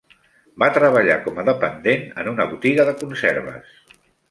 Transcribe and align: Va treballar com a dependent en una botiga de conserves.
Va 0.63 0.69
treballar 0.77 1.17
com 1.25 1.37
a 1.41 1.45
dependent 1.51 2.07
en 2.23 2.31
una 2.33 2.49
botiga 2.55 2.89
de 2.91 2.99
conserves. 3.05 3.79